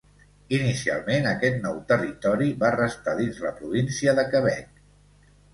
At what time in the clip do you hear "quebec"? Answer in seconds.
4.33-4.85